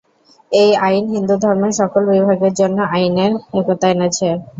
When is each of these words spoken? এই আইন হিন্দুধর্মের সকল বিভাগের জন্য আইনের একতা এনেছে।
এই 0.51 0.71
আইন 0.81 1.05
হিন্দুধর্মের 1.13 1.73
সকল 1.79 2.01
বিভাগের 2.11 2.53
জন্য 2.59 2.77
আইনের 2.91 3.31
একতা 3.59 3.87
এনেছে। 3.93 4.27